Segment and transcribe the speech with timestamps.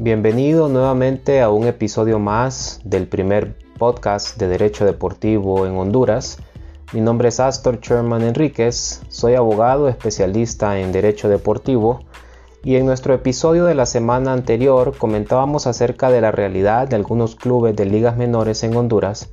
[0.00, 6.38] Bienvenido nuevamente a un episodio más del primer podcast de Derecho Deportivo en Honduras.
[6.92, 12.04] Mi nombre es Astor Sherman Enríquez, soy abogado especialista en Derecho Deportivo
[12.62, 17.34] y en nuestro episodio de la semana anterior comentábamos acerca de la realidad de algunos
[17.34, 19.30] clubes de ligas menores en Honduras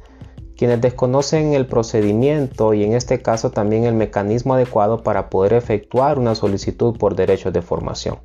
[0.57, 6.17] quienes desconocen el procedimiento y en este caso también el mecanismo adecuado para poder efectuar
[6.17, 8.17] una solicitud por derechos de formación.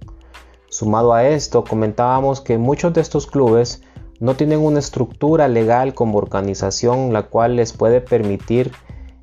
[0.80, 3.82] Sumado a esto, comentábamos que muchos de estos clubes
[4.18, 8.72] no tienen una estructura legal como organización la cual les puede permitir,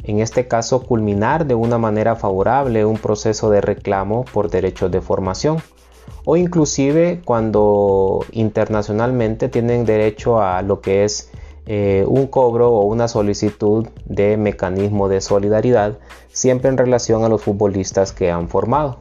[0.03, 5.01] en este caso, culminar de una manera favorable un proceso de reclamo por derechos de
[5.01, 5.57] formación
[6.25, 11.31] o inclusive cuando internacionalmente tienen derecho a lo que es
[11.65, 15.97] eh, un cobro o una solicitud de mecanismo de solidaridad
[16.31, 18.99] siempre en relación a los futbolistas que han formado.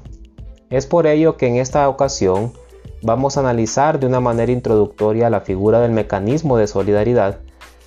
[0.68, 2.52] Es por ello que en esta ocasión
[3.00, 7.38] vamos a analizar de una manera introductoria la figura del mecanismo de solidaridad,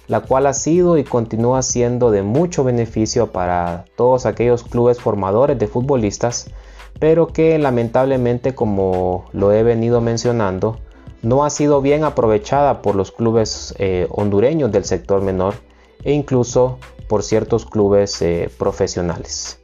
[0.08, 5.60] la cual ha sido y continúa siendo de mucho beneficio para todos aquellos clubes formadores
[5.60, 6.52] de futbolistas,
[7.00, 10.78] pero que lamentablemente, como lo he venido mencionando,
[11.22, 15.56] no ha sido bien aprovechada por los clubes eh, hondureños del sector menor
[16.04, 19.59] e incluso por ciertos clubes eh, profesionales.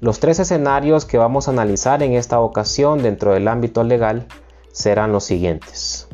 [0.00, 4.28] Los tres escenarios que vamos a analizar en esta ocasión dentro del ámbito legal
[4.70, 6.06] serán los siguientes.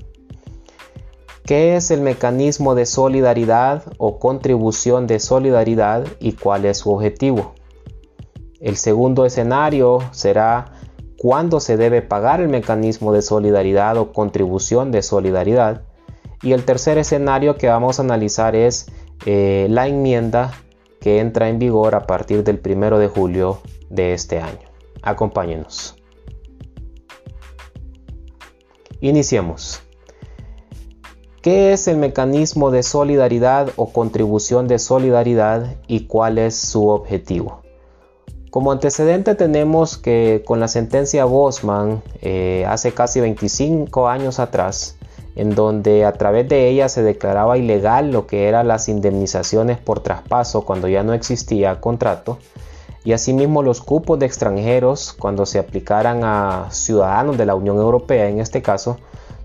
[1.44, 7.52] ¿Qué es el mecanismo de solidaridad o contribución de solidaridad y cuál es su objetivo?
[8.58, 10.72] El segundo escenario será
[11.18, 15.82] cuándo se debe pagar el mecanismo de solidaridad o contribución de solidaridad.
[16.40, 18.86] Y el tercer escenario que vamos a analizar es
[19.26, 20.52] eh, la enmienda
[21.04, 23.58] que entra en vigor a partir del primero de julio
[23.90, 24.70] de este año.
[25.02, 25.96] Acompáñenos.
[29.02, 29.82] Iniciemos.
[31.42, 37.60] ¿Qué es el mecanismo de solidaridad o contribución de solidaridad y cuál es su objetivo?
[38.48, 44.96] Como antecedente tenemos que con la sentencia Bosman eh, hace casi 25 años atrás,
[45.36, 50.00] en donde a través de ella se declaraba ilegal lo que eran las indemnizaciones por
[50.00, 52.38] traspaso cuando ya no existía contrato,
[53.04, 58.28] y asimismo los cupos de extranjeros cuando se aplicaran a ciudadanos de la Unión Europea
[58.28, 58.98] en este caso,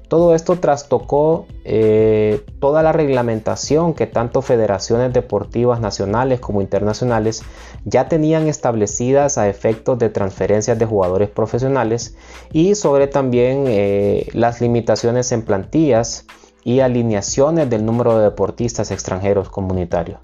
[0.10, 7.44] todo esto trastocó eh, toda la reglamentación que tanto federaciones deportivas nacionales como internacionales
[7.86, 12.18] ya tenían establecidas a efectos de transferencias de jugadores profesionales
[12.52, 16.26] y sobre también eh, las limitaciones en plantillas
[16.64, 20.20] y alineaciones del número de deportistas extranjeros comunitarios.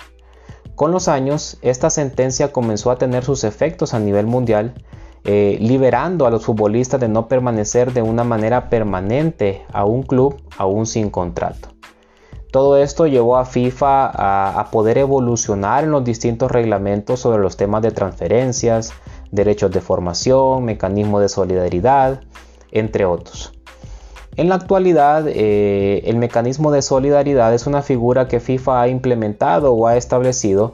[0.74, 4.74] Con los años, esta sentencia comenzó a tener sus efectos a nivel mundial,
[5.26, 10.40] eh, liberando a los futbolistas de no permanecer de una manera permanente a un club
[10.58, 11.70] aún sin contrato.
[12.52, 17.82] Todo esto llevó a FIFA a, poder evolucionar en los distintos reglamentos sobre los temas
[17.82, 18.94] de transferencias,
[19.32, 22.22] derechos de formación, mecanismo de solidaridad,
[22.72, 23.52] entre otros.
[24.38, 29.74] En la actualidad, eh, el mecanismo de solidaridad es una figura que FIFA ha implementado
[29.74, 30.72] o ha establecido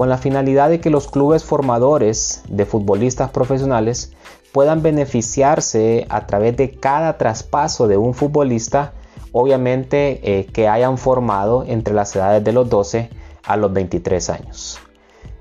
[0.00, 4.14] con la finalidad de que los clubes formadores de futbolistas profesionales
[4.50, 8.94] puedan beneficiarse a través de cada traspaso de un futbolista,
[9.32, 13.10] obviamente eh, que hayan formado entre las edades de los 12
[13.44, 14.78] a los 23 años.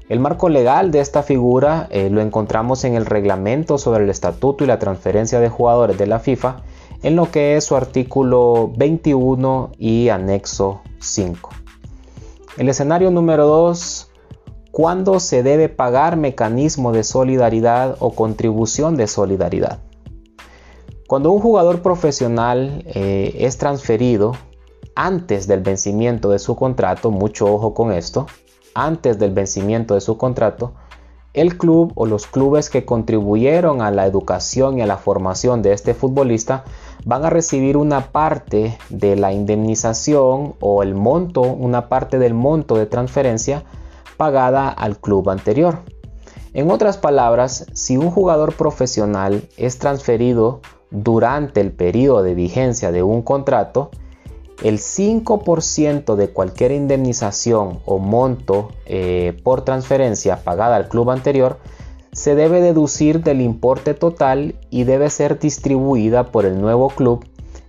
[0.09, 4.65] El marco legal de esta figura eh, lo encontramos en el reglamento sobre el estatuto
[4.65, 6.63] y la transferencia de jugadores de la FIFA,
[7.01, 11.49] en lo que es su artículo 21 y anexo 5.
[12.57, 14.08] El escenario número 2,
[14.79, 19.79] ¿cuándo se debe pagar mecanismo de solidaridad o contribución de solidaridad?
[21.05, 24.37] Cuando un jugador profesional eh, es transferido
[24.95, 28.27] antes del vencimiento de su contrato, mucho ojo con esto,
[28.73, 30.75] antes del vencimiento de su contrato,
[31.33, 35.73] el club o los clubes que contribuyeron a la educación y a la formación de
[35.73, 36.63] este futbolista
[37.03, 42.77] van a recibir una parte de la indemnización o el monto, una parte del monto
[42.77, 43.65] de transferencia
[44.19, 45.79] pagada al club anterior.
[46.53, 50.59] En otras palabras, si un jugador profesional es transferido
[50.91, 53.91] durante el periodo de vigencia de un contrato,
[54.61, 61.57] el 5% de cualquier indemnización o monto eh, por transferencia pagada al club anterior
[62.11, 67.23] se debe deducir del importe total y debe ser distribuida por el nuevo club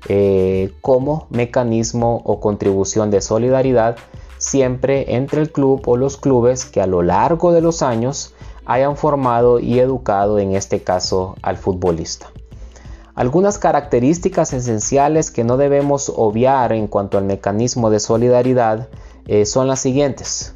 [0.09, 3.97] eh, como mecanismo o contribución de solidaridad
[4.41, 8.35] siempre entre el club o los clubes que a lo largo de los años
[8.65, 12.31] hayan formado y educado en este caso al futbolista.
[13.15, 18.89] Algunas características esenciales que no debemos obviar en cuanto al mecanismo de solidaridad
[19.27, 20.55] eh, son las siguientes.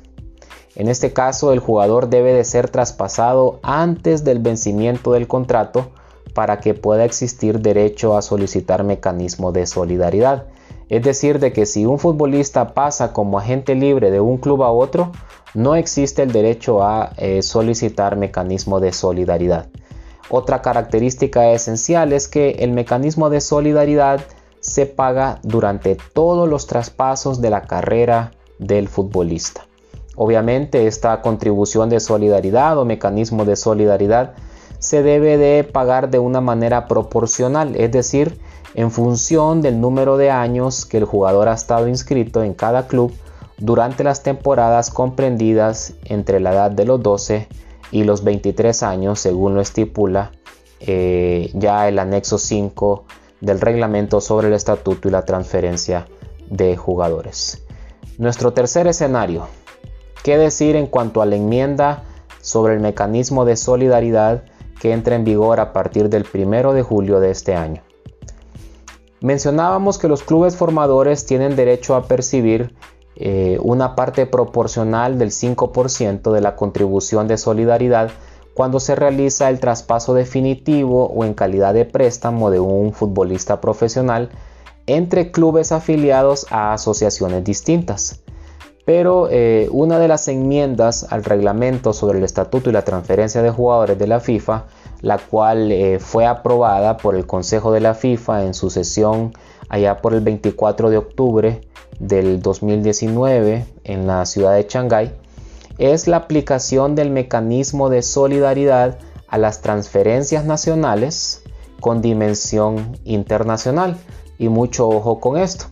[0.75, 5.91] En este caso, el jugador debe de ser traspasado antes del vencimiento del contrato
[6.33, 10.47] para que pueda existir derecho a solicitar mecanismo de solidaridad.
[10.89, 14.71] Es decir, de que si un futbolista pasa como agente libre de un club a
[14.71, 15.13] otro,
[15.55, 19.69] no existe el derecho a eh, solicitar mecanismo de solidaridad.
[20.29, 24.21] Otra característica esencial es que el mecanismo de solidaridad
[24.61, 29.67] se paga durante todos los traspasos de la carrera del futbolista.
[30.17, 34.35] Obviamente esta contribución de solidaridad o mecanismo de solidaridad
[34.79, 38.39] se debe de pagar de una manera proporcional, es decir,
[38.75, 43.13] en función del número de años que el jugador ha estado inscrito en cada club
[43.59, 47.49] durante las temporadas comprendidas entre la edad de los 12
[47.93, 50.33] y los 23 años, según lo estipula
[50.81, 53.05] eh, ya el anexo 5
[53.41, 56.07] del reglamento sobre el estatuto y la transferencia
[56.51, 57.63] de jugadores.
[58.19, 59.47] Nuestro tercer escenario,
[60.25, 62.03] ¿qué decir en cuanto a la enmienda
[62.41, 64.45] sobre el mecanismo de solidaridad
[64.81, 67.83] que entra en vigor a partir del 1 de julio de este año?
[69.25, 72.75] Mencionábamos que los clubes formadores tienen derecho a percibir
[73.17, 78.11] eh, una parte proporcional del 5% de la contribución de solidaridad
[78.53, 84.29] cuando se realiza el traspaso definitivo o en calidad de préstamo de un futbolista profesional
[84.87, 88.21] entre clubes afiliados a asociaciones distintas.
[88.85, 93.49] Pero eh, una de las enmiendas al reglamento sobre el estatuto y la transferencia de
[93.49, 94.67] jugadores de la FIFA,
[95.05, 99.35] la cual eh, fue aprobada por el Consejo de la FIFA en su sesión
[99.69, 101.61] allá por el 24 de octubre
[101.99, 105.13] del 2019 en la ciudad de Shanghái
[105.79, 108.99] es la aplicación del mecanismo de solidaridad
[109.29, 111.43] a las transferencias nacionales
[111.81, 113.97] con dimensión internacional.
[114.39, 115.67] Y mucho ojo con esto.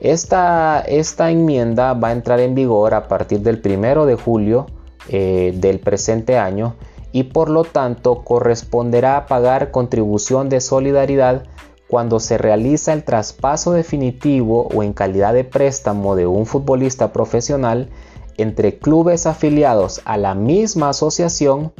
[0.00, 4.66] Esta, esta enmienda va a entrar en vigor a partir del 1 de julio
[5.08, 6.74] eh, del presente año
[7.18, 11.42] y por lo tanto corresponderá a pagar contribución de solidaridad
[11.88, 17.90] cuando se realiza el traspaso definitivo o en calidad de préstamo de un futbolista profesional
[18.36, 21.72] entre clubes afiliados a la misma asociación,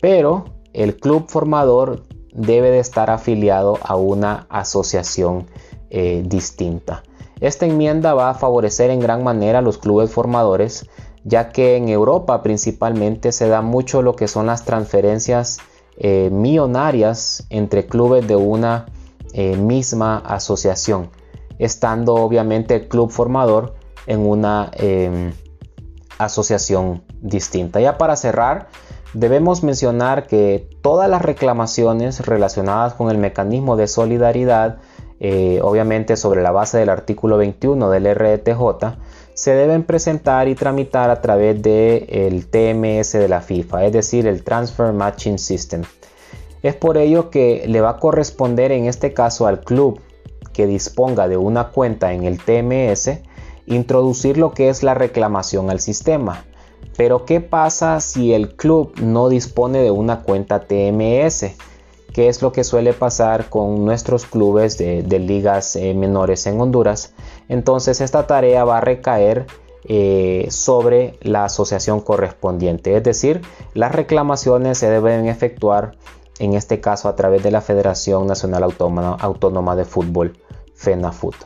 [0.00, 5.48] pero el club formador debe de estar afiliado a una asociación
[5.90, 7.02] eh, distinta.
[7.40, 10.88] Esta enmienda va a favorecer en gran manera a los clubes formadores,
[11.24, 15.58] ya que en Europa principalmente se da mucho lo que son las transferencias
[15.96, 18.86] eh, millonarias entre clubes de una
[19.32, 21.10] eh, misma asociación,
[21.58, 23.74] estando obviamente el club formador
[24.06, 25.32] en una em,
[26.18, 27.80] asociación distinta.
[27.80, 28.68] Ya para cerrar,
[29.12, 34.78] debemos mencionar que todas las reclamaciones relacionadas con el mecanismo de solidaridad,
[35.20, 38.58] eh, obviamente sobre la base del artículo 21 del RETJ,
[39.38, 44.42] se deben presentar y tramitar a través del TMS de la FIFA, es decir, el
[44.42, 45.84] Transfer Matching System.
[46.64, 50.00] Es por ello que le va a corresponder en este caso al club
[50.52, 53.20] que disponga de una cuenta en el TMS
[53.66, 56.44] introducir lo que es la reclamación al sistema.
[56.96, 61.52] Pero ¿qué pasa si el club no dispone de una cuenta TMS?
[62.18, 67.14] ¿Qué es lo que suele pasar con nuestros clubes de, ligas eh, menores en Honduras?
[67.48, 69.46] Entonces esta tarea va a recaer
[69.84, 72.96] eh, sobre la asociación correspondiente.
[72.96, 75.96] Es decir, las reclamaciones se deben efectuar
[76.40, 80.40] en este caso a través de la Federación Nacional Autónoma, de Fútbol,
[80.74, 81.36] FENAFUT.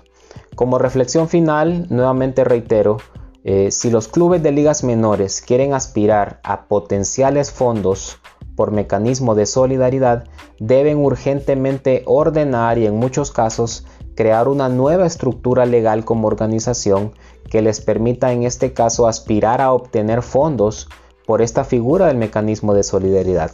[0.54, 2.96] Como reflexión final, nuevamente reitero,
[3.44, 8.22] eh, si los clubes de ligas menores quieren aspirar a potenciales fondos
[8.56, 10.24] por mecanismo de solidaridad,
[10.58, 17.12] deben urgentemente ordenar y en muchos casos crear una nueva estructura legal como organización
[17.50, 20.88] que les permita en este caso aspirar a obtener fondos
[21.26, 23.50] por esta figura del mecanismo de solidaridad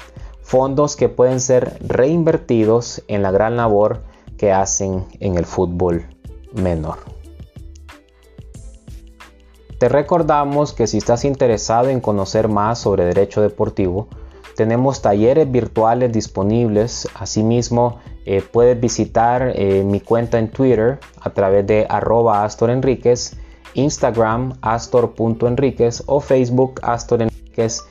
[0.49, 4.01] fondos que pueden ser reinvertidos en la gran labor
[4.39, 6.07] que hacen en el fútbol
[6.55, 6.97] menor.
[9.79, 14.09] Te recordamos que si estás interesado en conocer más sobre derecho deportivo,
[14.59, 17.07] tenemos talleres virtuales disponibles.
[17.15, 22.45] Asimismo, eh, puedes visitar eh, mi cuenta en Twitter a través de arroba
[23.75, 27.85] Instagram astor.enriquez o Facebook Astor Enriquez